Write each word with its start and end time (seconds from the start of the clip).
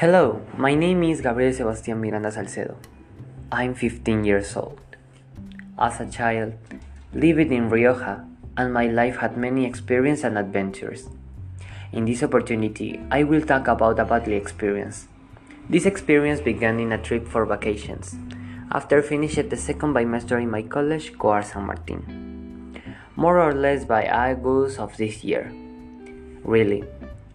Hello, 0.00 0.40
my 0.56 0.74
name 0.74 1.02
is 1.02 1.20
Gabriel 1.20 1.52
Sebastián 1.52 2.00
Miranda 2.00 2.32
Salcedo. 2.32 2.78
I'm 3.52 3.74
15 3.74 4.24
years 4.24 4.56
old. 4.56 4.80
As 5.78 6.00
a 6.00 6.06
child, 6.06 6.54
living 7.12 7.52
in 7.52 7.68
Rioja, 7.68 8.24
and 8.56 8.72
my 8.72 8.86
life 8.86 9.16
had 9.18 9.36
many 9.36 9.66
experiences 9.66 10.24
and 10.24 10.38
adventures. 10.38 11.10
In 11.92 12.06
this 12.06 12.22
opportunity, 12.22 12.98
I 13.10 13.24
will 13.24 13.42
talk 13.42 13.68
about 13.68 13.98
a 13.98 14.06
badly 14.06 14.36
experience. 14.36 15.06
This 15.68 15.84
experience 15.84 16.40
began 16.40 16.80
in 16.80 16.92
a 16.92 17.02
trip 17.02 17.28
for 17.28 17.44
vacations, 17.44 18.16
after 18.72 19.02
finishing 19.02 19.50
the 19.50 19.58
second 19.58 19.92
bimester 19.92 20.40
in 20.40 20.48
my 20.48 20.62
college, 20.62 21.12
Coar 21.18 21.42
San 21.42 21.66
Martin. 21.66 22.72
More 23.16 23.38
or 23.38 23.52
less 23.52 23.84
by 23.84 24.08
August 24.08 24.78
of 24.78 24.96
this 24.96 25.22
year. 25.22 25.52
Really, 26.42 26.84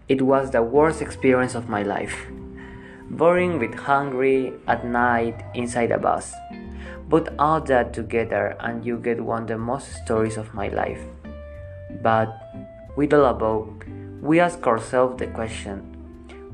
it 0.10 0.24
was 0.24 0.50
the 0.50 0.64
worst 0.64 1.04
experience 1.04 1.54
of 1.54 1.70
my 1.70 1.84
life. 1.84 2.26
Boring 3.16 3.60
with 3.60 3.74
hungry 3.74 4.52
at 4.68 4.86
night 4.86 5.40
inside 5.54 5.92
a 5.92 5.98
bus. 5.98 6.34
Put 7.10 7.30
all 7.40 7.62
that 7.62 7.94
together 7.94 8.58
and 8.60 8.86
you 8.86 8.98
get 8.98 9.24
one 9.24 9.44
of 9.44 9.48
the 9.48 9.58
most 9.58 9.88
stories 10.04 10.36
of 10.36 10.54
my 10.54 10.68
life. 10.68 11.00
But 12.04 12.28
with 12.98 13.14
all 13.14 13.28
above, 13.28 13.70
we 14.22 14.42
ask 14.42 14.68
ourselves 14.68 15.18
the 15.18 15.28
question 15.28 15.96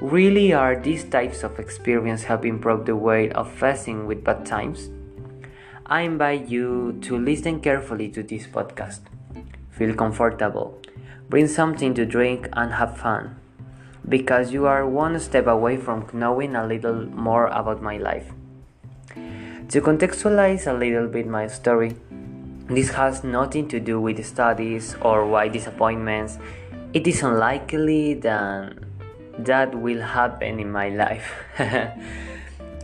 really 0.02 0.54
are 0.54 0.80
these 0.80 1.04
types 1.04 1.42
of 1.44 1.60
experience 1.60 2.24
help 2.24 2.46
improve 2.46 2.86
the 2.86 2.96
way 2.96 3.32
of 3.32 3.52
facing 3.52 4.06
with 4.06 4.24
bad 4.24 4.46
times? 4.46 4.90
I 5.88 6.02
invite 6.02 6.48
you 6.48 7.00
to 7.02 7.18
listen 7.18 7.60
carefully 7.60 8.10
to 8.10 8.22
this 8.22 8.46
podcast. 8.46 9.02
Feel 9.72 9.96
comfortable, 9.96 10.80
bring 11.28 11.48
something 11.48 11.96
to 11.96 12.06
drink, 12.06 12.50
and 12.54 12.74
have 12.74 12.98
fun 12.98 13.41
because 14.08 14.52
you 14.52 14.66
are 14.66 14.88
one 14.88 15.20
step 15.20 15.48
away 15.48 15.78
from 15.78 16.08
knowing 16.14 16.56
a 16.56 16.66
little 16.66 17.06
more 17.06 17.48
about 17.48 17.82
my 17.82 17.98
life. 17.98 18.32
To 19.70 19.82
contextualize 19.82 20.68
a 20.68 20.74
little 20.74 21.08
bit 21.08 21.28
my 21.28 21.48
story, 21.48 21.96
this 22.68 22.90
has 22.92 23.24
nothing 23.24 23.68
to 23.70 23.80
do 23.80 24.02
with 24.02 24.26
studies 24.26 24.96
or 25.02 25.26
why 25.26 25.48
disappointments. 25.48 26.38
It 26.94 27.08
is 27.08 27.24
unlikely 27.24 28.16
that 28.16 28.74
that 29.40 29.74
will 29.74 30.02
happen 30.02 30.60
in 30.60 30.72
my 30.72 30.90
life. 30.90 31.34
and 31.58 31.92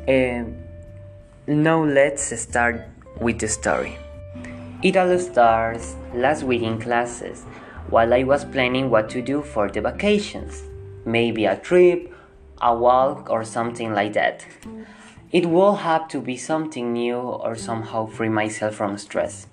um, 1.48 1.56
now 1.64 1.84
let's 1.84 2.40
start 2.40 2.88
with 3.20 3.40
the 3.40 3.48
story. 3.48 3.98
It 4.84 4.96
all 4.96 5.18
starts 5.20 5.96
last 6.14 6.44
week 6.44 6.62
in 6.62 6.80
classes 6.80 7.44
while 7.90 8.14
I 8.14 8.24
was 8.24 8.46
planning 8.46 8.90
what 8.90 9.10
to 9.10 9.22
do 9.22 9.42
for 9.42 9.70
the 9.70 9.82
vacations 9.82 10.64
maybe 11.08 11.46
a 11.46 11.56
trip, 11.56 12.14
a 12.62 12.76
walk, 12.76 13.30
or 13.30 13.44
something 13.44 13.94
like 13.94 14.14
that. 14.14 14.46
It 15.32 15.48
will 15.48 15.78
have 15.78 16.08
to 16.10 16.22
be 16.22 16.38
something 16.38 16.94
new 16.94 17.18
or 17.18 17.56
somehow 17.56 18.06
free 18.06 18.30
myself 18.30 18.76
from 18.76 18.98
stress. 18.98 19.48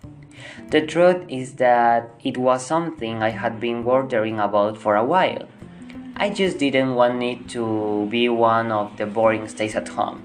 The 0.71 0.83
truth 0.83 1.25
is 1.29 1.55
that 1.55 2.11
it 2.23 2.37
was 2.37 2.67
something 2.67 3.23
I 3.23 3.31
had 3.31 3.61
been 3.61 3.85
wondering 3.85 4.41
about 4.41 4.77
for 4.77 4.97
a 4.97 5.05
while. 5.05 5.49
I 6.17 6.31
just 6.31 6.59
didn't 6.59 6.95
want 6.95 7.23
it 7.23 7.49
to 7.51 8.07
be 8.11 8.29
one 8.29 8.71
of 8.71 8.97
the 8.97 9.07
boring 9.07 9.49
stays 9.49 9.75
at 9.75 9.89
home. 9.89 10.23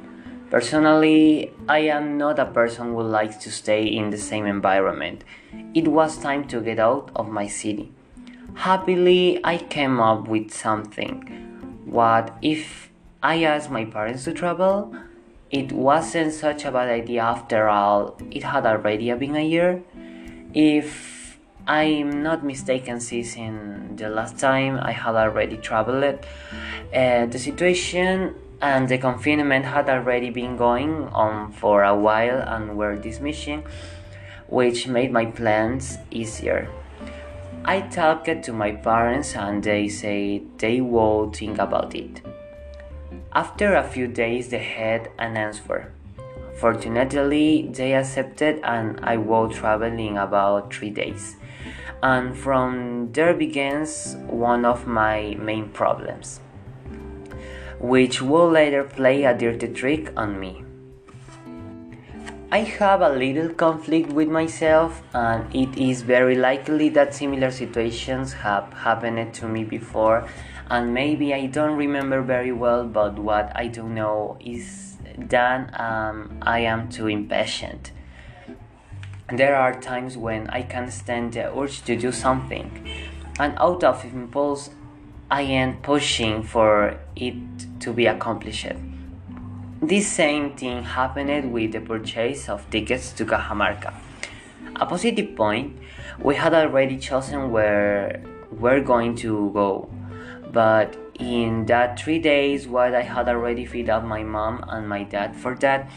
Personally, 0.50 1.52
I 1.68 1.80
am 1.80 2.18
not 2.18 2.40
a 2.40 2.46
person 2.46 2.88
who 2.94 3.04
likes 3.04 3.38
to 3.38 3.52
stay 3.52 3.86
in 3.86 4.10
the 4.10 4.18
same 4.18 4.48
environment. 4.48 5.24
It 5.76 5.88
was 5.88 6.18
time 6.18 6.48
to 6.48 6.62
get 6.62 6.80
out 6.80 7.12
of 7.16 7.30
my 7.30 7.46
city. 7.48 7.92
Happily, 8.56 9.40
I 9.44 9.58
came 9.58 10.00
up 10.00 10.28
with 10.28 10.52
something. 10.52 11.24
What 11.86 12.38
if 12.42 12.90
I 13.24 13.44
asked 13.44 13.72
my 13.72 13.86
parents 13.86 14.26
to 14.26 14.34
travel? 14.34 14.96
It 15.50 15.72
wasn't 15.72 16.34
such 16.34 16.66
a 16.66 16.72
bad 16.72 16.90
idea 16.90 17.22
after 17.24 17.68
all, 17.68 18.18
it 18.30 18.44
had 18.44 18.66
already 18.66 19.12
been 19.14 19.36
a 19.36 19.46
year. 19.46 19.82
If 20.54 21.40
I'm 21.66 22.22
not 22.22 22.44
mistaken, 22.44 23.00
since 23.00 23.30
the 24.00 24.10
last 24.10 24.38
time 24.38 24.80
I 24.82 24.92
had 24.92 25.16
already 25.16 25.58
traveled, 25.58 26.04
uh, 26.04 27.26
the 27.26 27.40
situation 27.40 28.36
and 28.62 28.90
the 28.90 28.98
confinement 28.98 29.66
had 29.66 29.90
already 29.90 30.30
been 30.30 30.58
going 30.58 31.08
on 31.10 31.52
for 31.52 31.84
a 31.84 31.96
while 31.96 32.42
and 32.42 32.78
were 32.78 32.96
dismissing, 32.96 33.64
which 34.48 34.88
made 34.88 35.12
my 35.12 35.26
plans 35.26 35.98
easier. 36.12 36.70
I 37.66 37.82
talked 37.82 38.44
to 38.44 38.54
my 38.54 38.72
parents 38.72 39.36
and 39.36 39.64
they 39.64 39.88
said 39.90 40.58
they 40.58 40.82
would 40.82 41.36
think 41.36 41.60
about 41.60 41.94
it. 41.94 42.22
After 43.34 43.76
a 43.76 43.84
few 43.84 44.08
days, 44.08 44.50
they 44.50 44.64
had 44.64 45.12
an 45.20 45.38
answer. 45.38 45.94
Fortunately, 46.60 47.70
they 47.72 47.94
accepted 47.94 48.60
and 48.64 49.00
I 49.04 49.18
will 49.18 49.50
traveling 49.50 50.18
about 50.18 50.74
three 50.74 50.90
days. 50.90 51.36
And 52.02 52.36
from 52.36 53.12
there 53.12 53.34
begins 53.34 54.16
one 54.28 54.66
of 54.66 54.88
my 54.88 55.36
main 55.40 55.70
problems, 55.70 56.40
which 57.80 58.22
will 58.22 58.50
later 58.50 58.84
play 58.84 59.26
a 59.26 59.38
dirty 59.38 59.68
trick 59.68 60.12
on 60.18 60.40
me. 60.40 60.64
I 62.52 62.62
have 62.80 63.02
a 63.02 63.10
little 63.10 63.54
conflict 63.54 64.12
with 64.12 64.28
myself, 64.28 65.04
and 65.14 65.54
it 65.54 65.78
is 65.78 66.02
very 66.02 66.34
likely 66.34 66.90
that 66.90 67.14
similar 67.14 67.52
situations 67.52 68.34
have 68.34 68.74
happened 68.74 69.36
to 69.36 69.48
me 69.48 69.64
before, 69.64 70.28
and 70.68 70.92
maybe 70.92 71.32
I 71.32 71.46
don't 71.46 71.78
remember 71.78 72.24
very 72.24 72.52
well, 72.52 72.88
but 72.88 73.20
what 73.20 73.52
I 73.56 73.68
do 73.68 73.84
know 73.88 74.36
is 74.40 74.98
that 75.20 75.80
um, 75.80 76.40
I 76.42 76.62
am 76.62 76.90
too 76.90 77.06
impatient. 77.06 77.92
There 79.32 79.56
are 79.56 79.80
times 79.80 80.18
when 80.18 80.50
I 80.50 80.64
can't 80.64 80.92
stand 80.92 81.34
the 81.34 81.56
urge 81.56 81.84
to 81.84 81.96
do 81.96 82.12
something, 82.12 82.90
and 83.40 83.54
out 83.60 83.84
of 83.84 84.04
impulse, 84.04 84.72
I 85.30 85.44
am 85.44 85.84
pushing 85.84 86.42
for 86.42 86.98
it 87.16 87.36
to 87.82 87.94
be 87.94 88.08
accomplished. 88.08 88.74
This 89.82 90.12
same 90.12 90.58
thing 90.58 90.84
happened 90.84 91.54
with 91.54 91.72
the 91.72 91.80
purchase 91.80 92.50
of 92.50 92.70
tickets 92.70 93.14
to 93.14 93.24
Cajamarca. 93.24 93.94
A 94.76 94.86
positive 94.86 95.38
point, 95.38 95.78
we 96.20 96.36
had 96.36 96.54
already 96.54 96.98
chosen 96.98 97.50
where 97.50 98.22
we're 98.52 98.82
going 98.82 99.16
to 99.24 99.50
go, 99.54 99.90
but 100.52 100.98
in 101.18 101.66
that 101.68 101.98
three 101.98 102.20
days, 102.20 102.68
what 102.68 102.94
I 102.94 103.04
had 103.04 103.30
already 103.30 103.66
fed 103.66 103.90
up 103.90 104.04
my 104.04 104.22
mom 104.22 104.66
and 104.68 104.90
my 104.90 105.04
dad 105.04 105.34
for 105.34 105.56
that, 105.64 105.90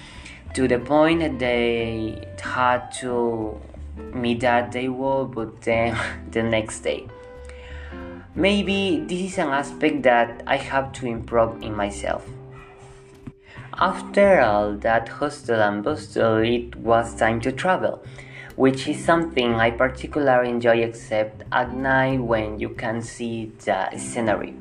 to 0.55 0.69
the 0.69 0.79
point 0.79 1.19
that 1.19 1.41
they 1.41 2.25
had 2.41 2.93
to 3.01 3.61
me 4.15 4.35
that 4.37 4.71
they 4.71 4.89
will, 4.89 5.25
but 5.25 5.61
then 5.63 5.99
the 6.31 6.45
next 6.45 6.81
day. 6.81 7.09
Maybe 8.37 9.05
this 9.09 9.33
is 9.33 9.39
an 9.39 9.49
aspect 9.49 10.05
that 10.05 10.45
I 10.47 10.57
have 10.57 10.93
to 10.93 11.07
improve 11.07 11.61
in 11.63 11.75
myself. 11.75 12.25
After 13.79 14.41
all 14.41 14.75
that 14.77 15.09
hustle 15.09 15.63
and 15.63 15.83
bustle, 15.83 16.37
it 16.39 16.77
was 16.77 17.15
time 17.15 17.41
to 17.41 17.51
travel, 17.51 18.05
which 18.55 18.87
is 18.87 19.03
something 19.03 19.55
I 19.55 19.71
particularly 19.71 20.51
enjoy 20.51 20.83
except 20.83 21.45
at 21.51 21.75
night 21.75 22.21
when 22.21 22.61
you 22.61 22.69
can 22.69 23.01
see 23.01 23.51
the 23.65 23.97
scenery. 23.97 24.55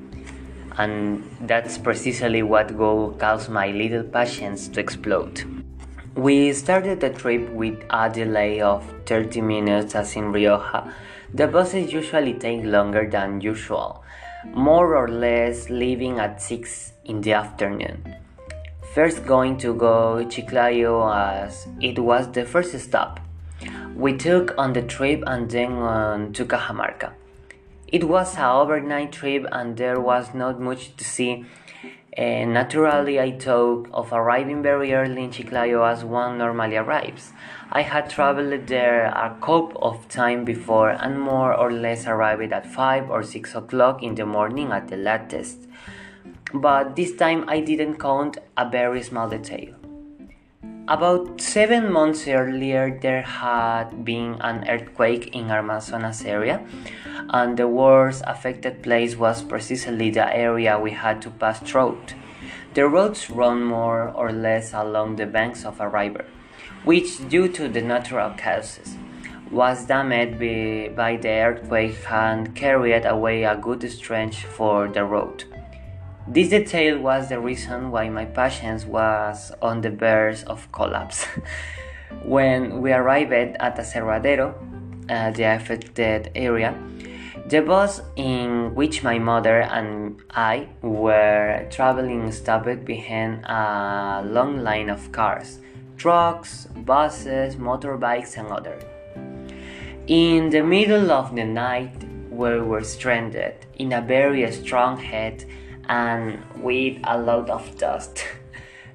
And 0.78 1.30
that's 1.42 1.78
precisely 1.78 2.42
what 2.42 2.72
will 2.72 3.12
cause 3.12 3.50
my 3.50 3.68
little 3.72 4.04
passions 4.04 4.70
to 4.70 4.80
explode. 4.80 5.44
We 6.16 6.54
started 6.54 7.02
the 7.02 7.10
trip 7.10 7.50
with 7.50 7.84
a 7.90 8.10
delay 8.10 8.62
of 8.62 8.84
30 9.06 9.42
minutes 9.42 9.94
as 9.94 10.16
in 10.16 10.32
Rioja. 10.32 10.94
The 11.34 11.48
buses 11.48 11.92
usually 11.92 12.34
take 12.36 12.64
longer 12.64 13.10
than 13.10 13.42
usual, 13.42 14.04
more 14.46 14.96
or 14.96 15.10
less 15.10 15.70
leaving 15.70 16.20
at 16.20 16.42
6 16.42 16.94
in 17.06 17.20
the 17.22 17.34
afternoon. 17.34 18.16
First 18.94 19.26
going 19.26 19.56
to 19.60 19.74
go 19.74 20.22
Chiclayo 20.26 21.08
as 21.16 21.66
it 21.80 21.98
was 21.98 22.30
the 22.34 22.44
first 22.44 22.78
stop. 22.78 23.22
We 23.96 24.18
took 24.18 24.54
on 24.58 24.74
the 24.74 24.82
trip 24.82 25.24
and 25.26 25.50
then 25.50 25.72
on 25.72 26.34
to 26.34 26.44
Cajamarca. 26.44 27.14
It 27.88 28.04
was 28.04 28.36
a 28.36 28.52
overnight 28.52 29.14
trip 29.14 29.46
and 29.50 29.78
there 29.78 30.02
was 30.02 30.34
not 30.34 30.60
much 30.60 30.94
to 30.98 31.06
see. 31.06 31.46
And 32.18 32.54
naturally, 32.54 33.18
I 33.18 33.40
thought 33.40 33.88
of 33.94 34.12
arriving 34.12 34.62
very 34.62 34.94
early 34.94 35.24
in 35.24 35.30
Chiclayo 35.30 35.90
as 35.90 36.04
one 36.04 36.38
normally 36.38 36.76
arrives. 36.76 37.32
I 37.72 37.84
had 37.84 38.10
traveled 38.10 38.68
there 38.68 39.06
a 39.06 39.38
couple 39.40 39.82
of 39.82 40.10
times 40.10 40.46
before 40.46 40.90
and 40.90 41.18
more 41.18 41.54
or 41.54 41.72
less 41.72 42.08
arrived 42.08 42.52
at 42.52 42.66
5 42.66 43.10
or 43.10 43.24
6 43.24 43.56
o'clock 43.56 44.04
in 44.04 44.16
the 44.16 44.26
morning 44.26 44.74
at 44.74 44.90
the 44.90 44.98
latest 44.98 45.60
but 46.54 46.96
this 46.96 47.16
time 47.16 47.46
I 47.48 47.60
didn't 47.60 47.98
count 47.98 48.38
a 48.58 48.70
very 48.70 49.02
small 49.04 49.30
detail. 49.30 49.76
About 50.88 51.40
seven 51.40 51.92
months 51.92 52.28
earlier, 52.28 53.00
there 53.02 53.22
had 53.22 54.04
been 54.04 54.36
an 54.42 54.68
earthquake 54.68 55.34
in 55.36 55.50
Amazonas 55.50 56.26
area, 56.26 56.66
and 57.30 57.56
the 57.56 57.68
worst 57.68 58.24
affected 58.28 58.84
place 58.84 59.16
was 59.16 59.44
precisely 59.44 60.10
the 60.10 60.36
area 60.36 60.80
we 60.80 60.92
had 60.92 61.22
to 61.22 61.30
pass 61.30 61.60
through. 61.60 61.98
The 62.74 62.88
roads 62.88 63.30
run 63.30 63.64
more 63.64 64.10
or 64.10 64.32
less 64.32 64.74
along 64.74 65.16
the 65.16 65.28
banks 65.28 65.66
of 65.66 65.80
a 65.80 65.88
river, 65.88 66.26
which, 66.84 67.30
due 67.30 67.48
to 67.50 67.70
the 67.70 67.82
natural 67.82 68.32
causes, 68.38 68.98
was 69.52 69.86
damaged 69.86 70.40
by 70.96 71.18
the 71.18 71.30
earthquake 71.30 72.00
and 72.10 72.56
carried 72.56 73.06
away 73.06 73.44
a 73.44 73.56
good 73.56 73.90
stretch 73.92 74.46
for 74.46 74.88
the 74.88 75.04
road. 75.04 75.44
This 76.28 76.50
detail 76.50 77.00
was 77.00 77.30
the 77.30 77.40
reason 77.40 77.90
why 77.92 78.10
my 78.10 78.26
patience 78.26 78.86
was 78.86 79.52
on 79.62 79.82
the 79.82 79.90
verge 79.90 80.44
of 80.44 80.72
collapse. 80.72 81.26
when 82.24 82.82
we 82.82 82.94
arrived 82.94 83.34
at 83.34 83.78
Aserradero, 83.78 84.54
uh, 85.10 85.32
the 85.32 85.44
affected 85.44 86.32
area, 86.36 86.78
the 87.48 87.62
bus 87.62 88.02
in 88.16 88.74
which 88.76 89.04
my 89.04 89.18
mother 89.18 89.62
and 89.62 90.22
I 90.30 90.70
were 90.82 91.68
traveling 91.72 92.32
stopped 92.32 92.86
behind 92.86 93.44
a 93.46 94.22
long 94.24 94.64
line 94.64 94.90
of 94.90 95.12
cars, 95.12 95.60
trucks, 95.98 96.68
buses, 96.86 97.56
motorbikes, 97.56 98.38
and 98.38 98.48
others. 98.50 98.84
In 100.08 100.50
the 100.50 100.62
middle 100.62 101.12
of 101.12 101.36
the 101.36 101.46
night, 101.46 102.06
we 102.30 102.62
were 102.62 102.84
stranded 102.84 103.66
in 103.76 103.94
a 103.94 104.02
very 104.02 104.50
strong 104.52 104.98
head 104.98 105.46
and 105.88 106.40
with 106.56 107.00
a 107.04 107.18
lot 107.18 107.50
of 107.50 107.78
dust. 107.78 108.24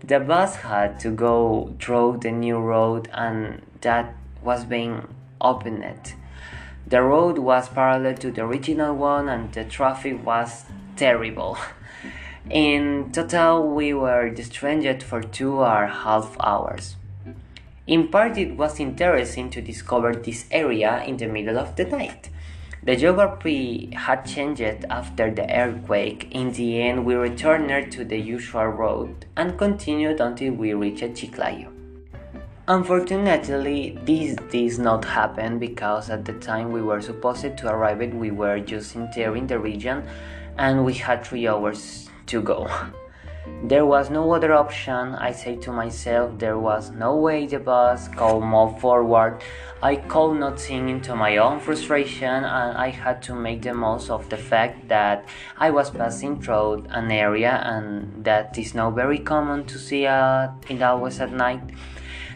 The 0.04 0.20
bus 0.20 0.56
had 0.56 1.00
to 1.00 1.10
go 1.10 1.74
through 1.80 2.18
the 2.22 2.30
new 2.30 2.58
road 2.58 3.08
and 3.12 3.62
that 3.80 4.14
was 4.40 4.64
being 4.64 5.08
opened. 5.40 6.14
The 6.86 7.02
road 7.02 7.38
was 7.38 7.68
parallel 7.68 8.14
to 8.18 8.30
the 8.30 8.44
original 8.44 8.94
one 8.94 9.28
and 9.28 9.52
the 9.52 9.64
traffic 9.64 10.24
was 10.24 10.64
terrible. 10.94 11.58
In 12.50 13.10
total, 13.10 13.68
we 13.74 13.92
were 13.92 14.32
stranded 14.36 15.02
for 15.02 15.20
two 15.20 15.54
or 15.54 15.86
half 15.86 16.36
hours. 16.38 16.94
In 17.88 18.06
part, 18.06 18.38
it 18.38 18.56
was 18.56 18.78
interesting 18.78 19.50
to 19.50 19.60
discover 19.60 20.14
this 20.14 20.46
area 20.52 21.02
in 21.04 21.16
the 21.16 21.26
middle 21.26 21.58
of 21.58 21.74
the 21.74 21.84
night. 21.84 22.30
The 22.86 22.94
geography 22.94 23.90
had 23.92 24.24
changed 24.24 24.86
after 24.88 25.28
the 25.28 25.52
earthquake. 25.52 26.28
In 26.30 26.52
the 26.52 26.82
end, 26.82 27.04
we 27.04 27.16
returned 27.16 27.90
to 27.90 28.04
the 28.04 28.16
usual 28.16 28.68
road 28.68 29.26
and 29.36 29.58
continued 29.58 30.20
until 30.20 30.52
we 30.52 30.72
reached 30.72 31.02
Chiclayo. 31.02 31.72
Unfortunately, 32.68 33.98
this 34.04 34.36
did 34.52 34.78
not 34.78 35.04
happen 35.04 35.58
because 35.58 36.10
at 36.10 36.24
the 36.24 36.34
time 36.34 36.70
we 36.70 36.80
were 36.80 37.00
supposed 37.00 37.58
to 37.58 37.68
arrive, 37.68 38.14
we 38.14 38.30
were 38.30 38.60
just 38.60 38.94
entering 38.94 39.48
the 39.48 39.58
region 39.58 40.06
and 40.56 40.84
we 40.84 40.94
had 40.94 41.26
three 41.26 41.48
hours 41.48 42.08
to 42.26 42.40
go. 42.40 42.70
There 43.62 43.86
was 43.86 44.10
no 44.10 44.32
other 44.32 44.52
option. 44.52 45.14
I 45.14 45.32
said 45.32 45.62
to 45.62 45.72
myself, 45.72 46.38
there 46.38 46.58
was 46.58 46.90
no 46.90 47.16
way 47.16 47.46
the 47.46 47.58
bus 47.58 48.06
could 48.08 48.40
move 48.40 48.78
forward. 48.80 49.42
I 49.82 49.96
could 49.96 50.34
not 50.34 50.60
sink 50.60 50.88
into 50.88 51.16
my 51.16 51.38
own 51.38 51.60
frustration, 51.60 52.44
and 52.44 52.76
I 52.76 52.90
had 52.90 53.22
to 53.22 53.34
make 53.34 53.62
the 53.62 53.74
most 53.74 54.10
of 54.10 54.28
the 54.28 54.36
fact 54.36 54.88
that 54.88 55.26
I 55.56 55.70
was 55.70 55.90
passing 55.90 56.40
through 56.40 56.84
an 56.90 57.10
area 57.10 57.60
and 57.64 58.24
that 58.24 58.56
is 58.58 58.74
not 58.74 58.94
very 58.94 59.18
common 59.18 59.64
to 59.66 59.78
see 59.78 60.06
at, 60.06 60.52
in 60.68 60.82
always 60.82 61.20
at 61.20 61.32
night. 61.32 61.62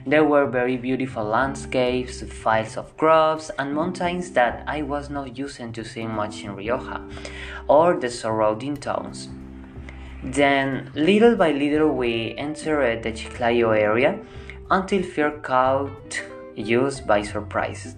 There 0.06 0.24
were 0.24 0.46
very 0.46 0.78
beautiful 0.78 1.24
landscapes, 1.24 2.22
fields 2.22 2.76
of 2.78 2.96
crops, 2.96 3.50
and 3.58 3.74
mountains 3.74 4.30
that 4.32 4.64
I 4.66 4.82
was 4.82 5.10
not 5.10 5.36
used 5.36 5.74
to 5.74 5.84
seeing 5.84 6.10
much 6.10 6.42
in 6.42 6.56
Rioja 6.56 7.06
or 7.68 8.00
the 8.00 8.10
surrounding 8.10 8.76
towns. 8.76 9.28
Then, 10.22 10.90
little 10.94 11.34
by 11.34 11.52
little, 11.52 11.88
we 11.88 12.34
entered 12.36 13.02
the 13.02 13.12
Chiclayo 13.12 13.70
area 13.70 14.18
until 14.70 15.02
fear 15.02 15.30
caught 15.30 16.22
us 16.56 17.00
by 17.00 17.22
surprise. 17.22 17.96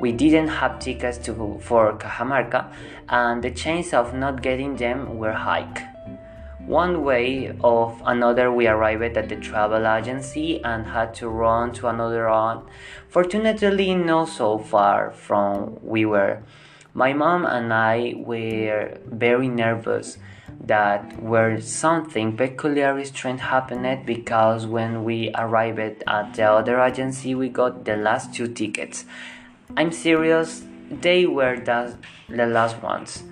We 0.00 0.12
didn't 0.12 0.48
have 0.48 0.78
tickets 0.78 1.18
to, 1.26 1.58
for 1.60 1.98
Cajamarca, 1.98 2.72
and 3.08 3.42
the 3.42 3.50
chances 3.50 3.92
of 3.92 4.14
not 4.14 4.40
getting 4.40 4.76
them 4.76 5.18
were 5.18 5.32
high. 5.32 5.66
One 6.64 7.02
way 7.02 7.52
or 7.60 7.98
another, 8.04 8.52
we 8.52 8.68
arrived 8.68 9.16
at 9.16 9.28
the 9.28 9.34
travel 9.34 9.84
agency 9.84 10.62
and 10.62 10.86
had 10.86 11.12
to 11.14 11.28
run 11.28 11.72
to 11.72 11.88
another 11.88 12.28
one. 12.28 12.62
Fortunately, 13.08 13.96
not 13.96 14.28
so 14.28 14.58
far 14.58 15.10
from 15.10 15.78
we 15.82 16.04
were. 16.04 16.38
My 16.94 17.12
mom 17.12 17.46
and 17.46 17.72
I 17.72 18.14
were 18.16 18.98
very 19.06 19.48
nervous 19.48 20.18
that 20.66 21.20
where 21.22 21.60
something 21.60 22.36
peculiarly 22.36 23.04
strange 23.04 23.40
happened 23.40 24.06
because 24.06 24.66
when 24.66 25.04
we 25.04 25.30
arrived 25.34 26.02
at 26.06 26.34
the 26.34 26.44
other 26.44 26.80
agency 26.80 27.34
we 27.34 27.48
got 27.48 27.84
the 27.84 27.96
last 27.96 28.34
two 28.34 28.46
tickets. 28.46 29.04
I'm 29.76 29.90
serious, 29.90 30.64
they 30.90 31.26
were 31.26 31.58
the, 31.58 31.96
the 32.28 32.46
last 32.46 32.82
ones. 32.82 33.24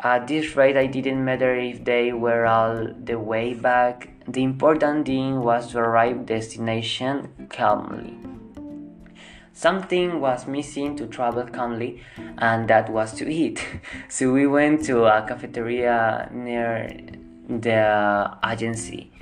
At 0.00 0.28
this 0.28 0.54
rate, 0.54 0.76
I 0.76 0.86
didn't 0.86 1.24
matter 1.24 1.54
if 1.54 1.84
they 1.84 2.12
were 2.12 2.44
all 2.44 2.88
the 3.02 3.18
way 3.18 3.54
back. 3.54 4.10
The 4.28 4.42
important 4.42 5.06
thing 5.06 5.40
was 5.40 5.72
to 5.72 5.78
arrive 5.78 6.26
destination 6.26 7.48
calmly. 7.48 8.33
Something 9.56 10.20
was 10.20 10.48
missing 10.48 10.96
to 10.96 11.06
travel 11.06 11.46
calmly, 11.46 12.02
and 12.38 12.66
that 12.68 12.90
was 12.90 13.12
to 13.14 13.30
eat. 13.30 13.64
So 14.08 14.32
we 14.32 14.48
went 14.48 14.84
to 14.86 15.04
a 15.04 15.24
cafeteria 15.26 16.28
near 16.32 16.90
the 17.48 18.36
agency. 18.44 19.12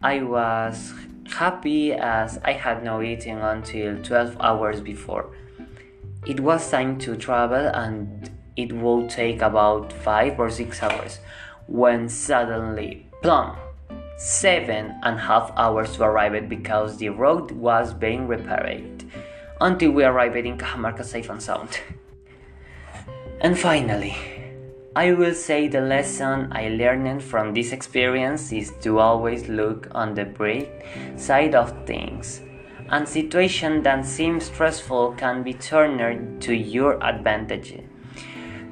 I 0.00 0.22
was 0.22 0.94
happy 1.34 1.92
as 1.94 2.38
I 2.44 2.52
had 2.52 2.84
no 2.84 3.02
eaten 3.02 3.38
until 3.38 4.00
12 4.00 4.36
hours 4.40 4.80
before. 4.80 5.30
It 6.26 6.38
was 6.38 6.70
time 6.70 6.96
to 7.00 7.16
travel, 7.16 7.66
and 7.74 8.30
it 8.56 8.72
would 8.72 9.10
take 9.10 9.42
about 9.42 9.92
5 9.92 10.38
or 10.38 10.48
6 10.48 10.80
hours 10.80 11.18
when 11.66 12.08
suddenly, 12.08 13.08
plumb! 13.20 13.56
Seven 14.16 14.94
and 15.02 15.16
a 15.18 15.22
half 15.22 15.50
hours 15.56 15.94
to 15.96 16.04
arrive 16.04 16.48
because 16.48 16.98
the 16.98 17.08
road 17.08 17.50
was 17.50 17.92
being 17.92 18.28
repaired 18.28 18.91
until 19.62 19.92
we 19.92 20.02
arrived 20.04 20.36
in 20.36 20.58
Cajamarca 20.58 21.04
safe 21.04 21.30
and 21.30 21.40
sound. 21.40 21.78
and 23.40 23.56
finally, 23.56 24.16
I 24.96 25.12
will 25.12 25.34
say 25.34 25.68
the 25.68 25.80
lesson 25.80 26.48
I 26.52 26.68
learned 26.68 27.22
from 27.22 27.54
this 27.54 27.72
experience 27.72 28.52
is 28.52 28.72
to 28.80 28.98
always 28.98 29.48
look 29.48 29.88
on 29.92 30.14
the 30.14 30.24
bright 30.24 30.68
side 31.16 31.54
of 31.54 31.86
things. 31.86 32.42
And 32.90 33.08
situations 33.08 33.84
that 33.84 34.04
seem 34.04 34.40
stressful 34.40 35.12
can 35.12 35.44
be 35.44 35.54
turned 35.54 36.42
to 36.42 36.54
your 36.54 37.02
advantage. 37.02 37.78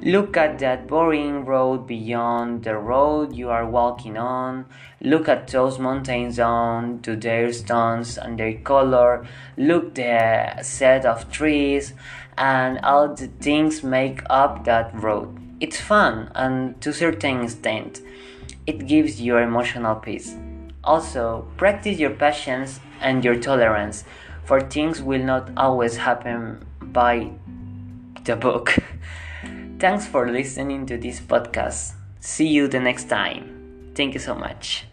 Look 0.03 0.35
at 0.35 0.57
that 0.57 0.87
boring 0.87 1.45
road 1.45 1.85
beyond 1.85 2.63
the 2.63 2.75
road 2.75 3.35
you 3.35 3.51
are 3.51 3.69
walking 3.69 4.17
on. 4.17 4.65
Look 4.99 5.29
at 5.29 5.47
those 5.49 5.77
mountains 5.77 6.39
on 6.39 7.03
to 7.03 7.15
their 7.15 7.53
stones 7.53 8.17
and 8.17 8.39
their 8.39 8.53
color. 8.53 9.27
Look 9.57 9.93
the 9.93 10.63
set 10.63 11.05
of 11.05 11.31
trees 11.31 11.93
and 12.35 12.79
all 12.79 13.13
the 13.13 13.27
things 13.27 13.83
make 13.83 14.23
up 14.27 14.65
that 14.65 14.91
road. 14.95 15.37
It's 15.59 15.79
fun 15.79 16.31
and 16.33 16.81
to 16.81 16.91
certain 16.93 17.43
extent 17.43 18.01
it 18.65 18.87
gives 18.87 19.21
you 19.21 19.37
emotional 19.37 19.93
peace. 19.93 20.35
Also, 20.83 21.45
practice 21.57 21.99
your 21.99 22.09
patience 22.09 22.79
and 23.01 23.23
your 23.23 23.35
tolerance, 23.35 24.03
for 24.45 24.61
things 24.61 24.99
will 24.99 25.23
not 25.23 25.51
always 25.55 25.97
happen 25.97 26.65
by 26.81 27.29
the 28.23 28.35
book. 28.35 28.77
Thanks 29.81 30.05
for 30.05 30.29
listening 30.29 30.85
to 30.85 30.97
this 30.99 31.19
podcast. 31.19 31.95
See 32.19 32.45
you 32.45 32.67
the 32.67 32.79
next 32.79 33.09
time. 33.09 33.89
Thank 33.95 34.13
you 34.13 34.19
so 34.19 34.35
much. 34.35 34.85